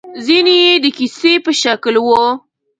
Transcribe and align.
ځينې 0.25 0.55
يې 0.63 0.73
د 0.83 0.85
کيسې 0.97 1.33
په 1.45 1.51
شکل 1.61 1.95
وو. 2.05 2.23